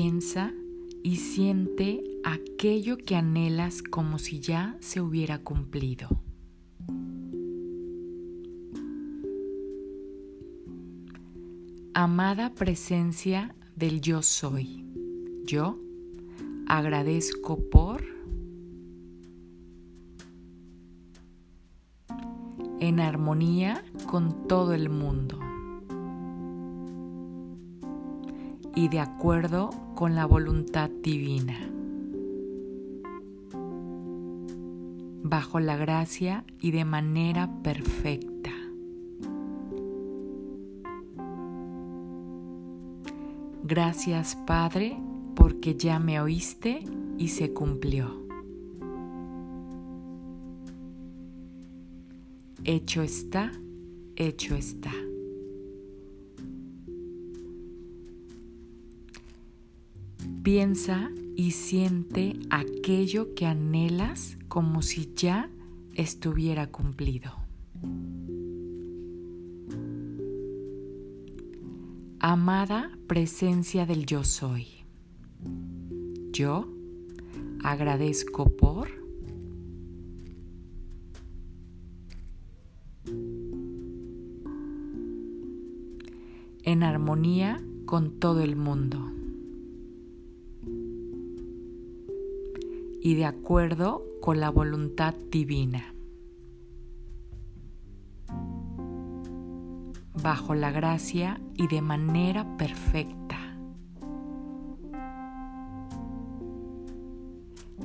Piensa 0.00 0.52
y 1.02 1.16
siente 1.16 2.04
aquello 2.22 2.98
que 2.98 3.16
anhelas 3.16 3.82
como 3.82 4.20
si 4.20 4.38
ya 4.38 4.76
se 4.78 5.00
hubiera 5.00 5.40
cumplido. 5.40 6.22
Amada 11.94 12.54
presencia 12.54 13.56
del 13.74 14.00
yo 14.00 14.22
soy, 14.22 14.86
yo 15.44 15.80
agradezco 16.68 17.58
por 17.68 18.04
en 22.78 23.00
armonía 23.00 23.84
con 24.06 24.46
todo 24.46 24.74
el 24.74 24.90
mundo 24.90 25.40
y 28.76 28.86
de 28.86 29.00
acuerdo 29.00 29.70
con 29.98 30.14
la 30.14 30.26
voluntad 30.26 30.90
divina. 31.02 31.58
bajo 35.24 35.58
la 35.58 35.76
gracia 35.76 36.44
y 36.60 36.70
de 36.70 36.84
manera 36.84 37.50
perfecta. 37.64 38.52
Gracias 43.64 44.36
Padre, 44.46 44.96
porque 45.34 45.74
ya 45.74 45.98
me 45.98 46.20
oíste 46.20 46.84
y 47.18 47.28
se 47.30 47.52
cumplió. 47.52 48.22
Hecho 52.62 53.02
está, 53.02 53.50
hecho 54.14 54.54
está. 54.54 55.07
Piensa 60.50 61.10
y 61.36 61.50
siente 61.50 62.40
aquello 62.48 63.34
que 63.34 63.44
anhelas 63.44 64.38
como 64.48 64.80
si 64.80 65.12
ya 65.14 65.50
estuviera 65.92 66.68
cumplido. 66.68 67.32
Amada 72.18 72.90
presencia 73.06 73.84
del 73.84 74.06
yo 74.06 74.24
soy. 74.24 74.68
Yo 76.32 76.66
agradezco 77.62 78.48
por 78.48 78.88
en 86.62 86.82
armonía 86.82 87.62
con 87.84 88.18
todo 88.18 88.40
el 88.40 88.56
mundo. 88.56 89.12
Y 93.00 93.14
de 93.14 93.26
acuerdo 93.26 94.04
con 94.20 94.40
la 94.40 94.50
voluntad 94.50 95.14
divina. 95.30 95.94
bajo 100.22 100.54
la 100.54 100.70
gracia 100.70 101.40
y 101.54 101.68
de 101.68 101.80
manera 101.80 102.56
perfecta. 102.56 103.38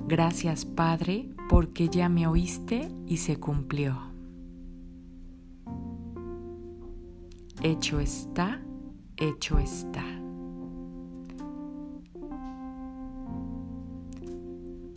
Gracias 0.07 0.65
Padre 0.65 1.29
porque 1.49 1.89
ya 1.89 2.09
me 2.09 2.27
oíste 2.27 2.91
y 3.07 3.17
se 3.17 3.39
cumplió. 3.39 3.97
Hecho 7.61 7.99
está, 7.99 8.61
hecho 9.15 9.59
está. 9.59 10.12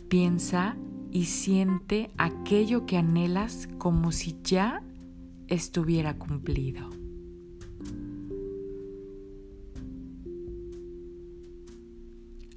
Piensa 0.09 0.77
y 1.11 1.25
siente 1.25 2.11
aquello 2.17 2.85
que 2.85 2.97
anhelas 2.97 3.67
como 3.77 4.11
si 4.11 4.37
ya 4.43 4.81
estuviera 5.47 6.17
cumplido. 6.17 6.89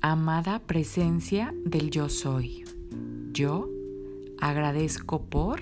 Amada 0.00 0.60
presencia 0.60 1.52
del 1.64 1.90
yo 1.90 2.08
soy, 2.08 2.64
yo 3.32 3.68
agradezco 4.38 5.26
por 5.26 5.60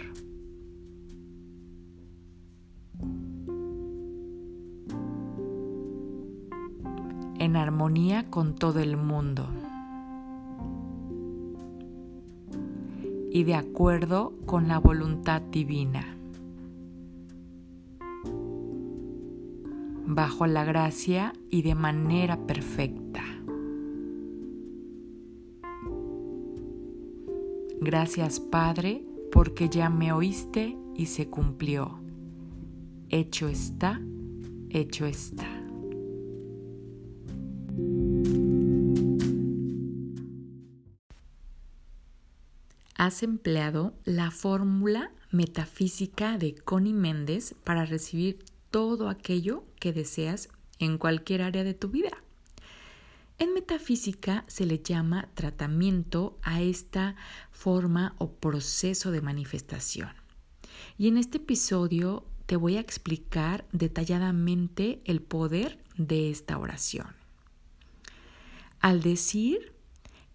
en 7.38 7.56
armonía 7.56 8.30
con 8.30 8.54
todo 8.54 8.80
el 8.80 8.96
mundo. 8.96 9.48
Y 13.38 13.44
de 13.44 13.54
acuerdo 13.54 14.32
con 14.46 14.66
la 14.66 14.78
voluntad 14.78 15.40
divina. 15.40 16.16
bajo 20.10 20.46
la 20.46 20.64
gracia 20.64 21.34
y 21.50 21.62
de 21.62 21.74
manera 21.74 22.46
perfecta. 22.46 23.22
Gracias 27.80 28.40
Padre, 28.40 29.04
porque 29.30 29.68
ya 29.68 29.90
me 29.90 30.10
oíste 30.12 30.76
y 30.96 31.06
se 31.06 31.28
cumplió. 31.28 32.00
Hecho 33.10 33.48
está, 33.48 34.00
hecho 34.70 35.04
está. 35.06 35.47
Has 42.98 43.22
empleado 43.22 43.94
la 44.04 44.30
fórmula 44.30 45.12
metafísica 45.30 46.36
de 46.36 46.54
Connie 46.56 46.92
Méndez 46.92 47.54
para 47.64 47.86
recibir 47.86 48.44
todo 48.70 49.08
aquello 49.08 49.64
que 49.80 49.92
deseas 49.92 50.48
en 50.80 50.98
cualquier 50.98 51.42
área 51.42 51.64
de 51.64 51.74
tu 51.74 51.88
vida. 51.88 52.22
En 53.38 53.54
metafísica 53.54 54.44
se 54.48 54.66
le 54.66 54.80
llama 54.80 55.28
tratamiento 55.34 56.36
a 56.42 56.60
esta 56.60 57.14
forma 57.52 58.16
o 58.18 58.32
proceso 58.32 59.12
de 59.12 59.20
manifestación. 59.20 60.10
Y 60.98 61.06
en 61.06 61.18
este 61.18 61.38
episodio 61.38 62.26
te 62.46 62.56
voy 62.56 62.76
a 62.76 62.80
explicar 62.80 63.64
detalladamente 63.70 65.00
el 65.04 65.22
poder 65.22 65.78
de 65.96 66.30
esta 66.30 66.58
oración. 66.58 67.14
Al 68.80 69.02
decir 69.02 69.72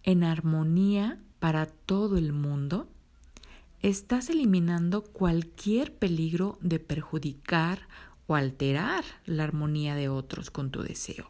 en 0.04 0.24
armonía 0.24 1.20
para 1.44 1.66
todo 1.66 2.16
el 2.16 2.32
mundo, 2.32 2.88
estás 3.82 4.30
eliminando 4.30 5.04
cualquier 5.04 5.94
peligro 5.94 6.58
de 6.62 6.80
perjudicar 6.80 7.82
o 8.28 8.36
alterar 8.36 9.04
la 9.26 9.44
armonía 9.44 9.94
de 9.96 10.08
otros 10.08 10.50
con 10.52 10.72
tu 10.72 10.84
deseo. 10.84 11.30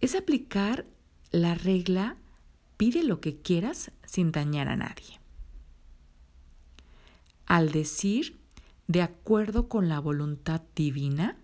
Es 0.00 0.14
aplicar 0.14 0.84
la 1.32 1.56
regla 1.56 2.14
pide 2.76 3.02
lo 3.02 3.20
que 3.20 3.38
quieras 3.38 3.90
sin 4.06 4.30
dañar 4.30 4.68
a 4.68 4.76
nadie. 4.76 5.18
Al 7.46 7.72
decir 7.72 8.38
de 8.86 9.02
acuerdo 9.02 9.68
con 9.68 9.88
la 9.88 9.98
voluntad 9.98 10.62
divina, 10.76 11.36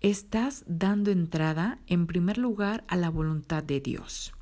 estás 0.00 0.62
dando 0.68 1.10
entrada 1.10 1.80
en 1.88 2.06
primer 2.06 2.38
lugar 2.38 2.84
a 2.86 2.94
la 2.94 3.10
voluntad 3.10 3.64
de 3.64 3.80
Dios 3.80 4.32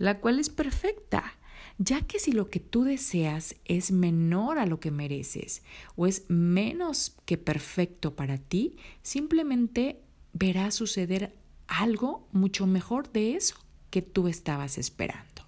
la 0.00 0.18
cual 0.18 0.40
es 0.40 0.48
perfecta, 0.48 1.34
ya 1.76 2.00
que 2.00 2.18
si 2.18 2.32
lo 2.32 2.48
que 2.48 2.58
tú 2.58 2.84
deseas 2.84 3.56
es 3.66 3.92
menor 3.92 4.58
a 4.58 4.64
lo 4.64 4.80
que 4.80 4.90
mereces 4.90 5.62
o 5.94 6.06
es 6.06 6.24
menos 6.28 7.16
que 7.26 7.36
perfecto 7.36 8.16
para 8.16 8.38
ti, 8.38 8.78
simplemente 9.02 10.00
verás 10.32 10.74
suceder 10.74 11.36
algo 11.68 12.26
mucho 12.32 12.66
mejor 12.66 13.12
de 13.12 13.36
eso 13.36 13.56
que 13.90 14.00
tú 14.00 14.26
estabas 14.26 14.78
esperando. 14.78 15.46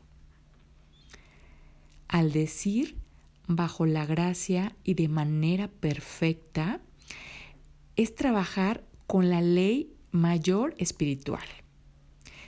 Al 2.09 2.31
decir 2.31 2.99
bajo 3.49 3.87
la 3.87 4.05
gracia 4.05 4.77
y 4.85 4.95
de 4.95 5.09
manera 5.09 5.69
perfecta, 5.69 6.83
es 7.97 8.15
trabajar 8.15 8.85
con 9.07 9.31
la 9.31 9.41
ley 9.41 9.95
mayor 10.11 10.75
espiritual, 10.77 11.49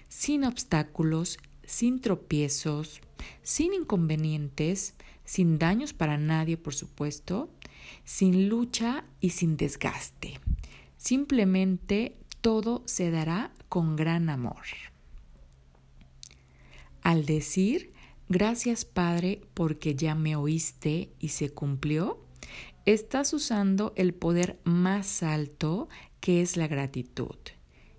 sin 0.08 0.44
obstáculos, 0.44 1.38
sin 1.66 2.00
tropiezos, 2.00 3.00
sin 3.42 3.74
inconvenientes, 3.74 4.94
sin 5.24 5.58
daños 5.58 5.92
para 5.92 6.18
nadie, 6.18 6.56
por 6.56 6.74
supuesto, 6.74 7.50
sin 8.04 8.48
lucha 8.48 9.04
y 9.20 9.30
sin 9.30 9.56
desgaste. 9.56 10.40
Simplemente 10.96 12.16
todo 12.40 12.82
se 12.86 13.10
dará 13.10 13.52
con 13.68 13.96
gran 13.96 14.30
amor. 14.30 14.62
Al 17.02 17.26
decir, 17.26 17.92
gracias 18.28 18.84
Padre 18.84 19.42
porque 19.54 19.94
ya 19.94 20.14
me 20.14 20.36
oíste 20.36 21.10
y 21.18 21.28
se 21.28 21.50
cumplió, 21.50 22.18
estás 22.86 23.32
usando 23.32 23.92
el 23.96 24.14
poder 24.14 24.58
más 24.64 25.22
alto 25.22 25.88
que 26.20 26.40
es 26.40 26.56
la 26.56 26.66
gratitud. 26.66 27.36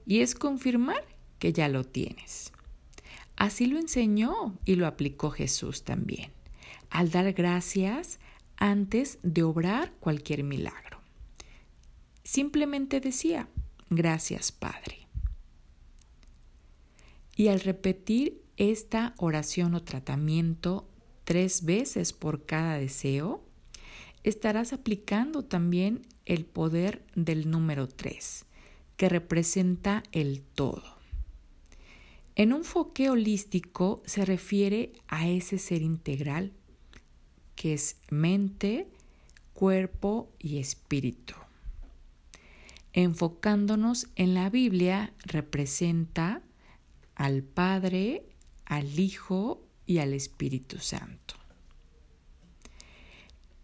Y 0.08 0.22
es 0.22 0.36
confirmar 0.36 1.04
que 1.40 1.54
ya 1.54 1.70
lo 1.70 1.84
tienes. 1.84 2.52
Así 3.36 3.66
lo 3.66 3.78
enseñó 3.78 4.58
y 4.66 4.76
lo 4.76 4.88
aplicó 4.88 5.32
Jesús 5.32 5.84
también, 5.84 6.32
al 6.90 7.12
dar 7.12 7.34
gracias 7.34 8.20
antes 8.58 9.20
de 9.24 9.44
obrar 9.44 9.92
cualquier 10.00 10.44
milagro. 10.44 11.00
Simplemente 12.24 13.00
decía, 13.00 13.48
gracias 13.90 14.52
Padre. 14.52 15.08
Y 17.36 17.50
al 17.50 17.60
repetir 17.60 18.42
esta 18.58 19.14
oración 19.18 19.76
o 19.76 19.84
tratamiento 19.84 20.88
tres 21.26 21.66
veces 21.66 22.14
por 22.14 22.46
cada 22.46 22.78
deseo, 22.78 23.44
estarás 24.24 24.72
aplicando 24.72 25.44
también 25.44 26.02
el 26.26 26.46
poder 26.46 27.06
del 27.16 27.50
número 27.52 27.88
tres, 27.88 28.46
que 28.96 29.10
representa 29.10 30.04
el 30.14 30.42
todo. 30.42 30.95
En 32.36 32.52
un 32.52 32.60
enfoque 32.60 33.10
holístico 33.10 34.04
se 34.06 34.26
refiere 34.26 34.92
a 35.08 35.28
ese 35.28 35.58
ser 35.58 35.82
integral 35.82 36.52
que 37.56 37.74
es 37.74 37.98
mente, 38.10 38.88
cuerpo 39.54 40.30
y 40.38 40.58
espíritu. 40.58 41.34
Enfocándonos 42.92 44.08
en 44.16 44.34
la 44.34 44.50
Biblia 44.50 45.14
representa 45.24 46.42
al 47.16 47.42
Padre, 47.44 48.26
al 48.66 49.00
Hijo 49.00 49.62
y 49.86 50.00
al 50.00 50.14
Espíritu 50.14 50.80
Santo. 50.80 51.36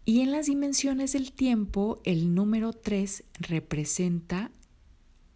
Y 0.06 0.20
en 0.20 0.32
las 0.32 0.46
dimensiones 0.46 1.12
del 1.12 1.32
tiempo, 1.32 2.00
el 2.04 2.34
número 2.34 2.72
3 2.72 3.24
representa 3.38 4.50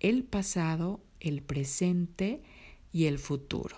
el 0.01 0.25
pasado, 0.25 1.01
el 1.21 1.43
presente 1.43 2.43
y 2.93 3.07
el 3.07 3.19
futuro. 3.19 3.77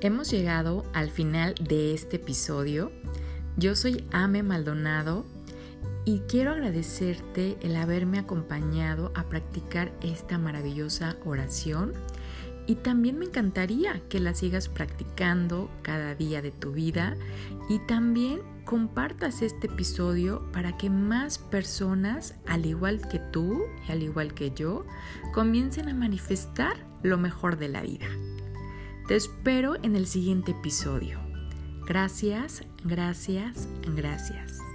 Hemos 0.00 0.32
llegado 0.32 0.84
al 0.94 1.10
final 1.10 1.54
de 1.54 1.94
este 1.94 2.16
episodio. 2.16 2.90
Yo 3.56 3.76
soy 3.76 4.04
Ame 4.10 4.42
Maldonado 4.42 5.24
y 6.04 6.20
quiero 6.20 6.50
agradecerte 6.50 7.56
el 7.60 7.76
haberme 7.76 8.18
acompañado 8.18 9.12
a 9.14 9.28
practicar 9.28 9.92
esta 10.02 10.38
maravillosa 10.38 11.16
oración 11.24 11.92
y 12.66 12.76
también 12.76 13.18
me 13.18 13.26
encantaría 13.26 14.00
que 14.08 14.20
la 14.20 14.34
sigas 14.34 14.68
practicando 14.68 15.70
cada 15.82 16.14
día 16.14 16.42
de 16.42 16.50
tu 16.50 16.72
vida 16.72 17.16
y 17.68 17.78
también 17.80 18.40
compartas 18.64 19.42
este 19.42 19.66
episodio 19.66 20.50
para 20.52 20.76
que 20.76 20.88
más 20.88 21.38
personas, 21.38 22.34
al 22.46 22.66
igual 22.66 23.00
que 23.08 23.18
tú 23.18 23.62
y 23.88 23.92
al 23.92 24.02
igual 24.02 24.34
que 24.34 24.52
yo, 24.52 24.86
comiencen 25.32 25.88
a 25.88 25.94
manifestar 25.94 26.76
lo 27.02 27.18
mejor 27.18 27.58
de 27.58 27.68
la 27.68 27.82
vida. 27.82 28.06
Te 29.08 29.16
espero 29.16 29.76
en 29.82 29.96
el 29.96 30.06
siguiente 30.06 30.52
episodio. 30.52 31.18
Gracias, 31.86 32.62
gracias, 32.84 33.68
gracias. 33.94 34.71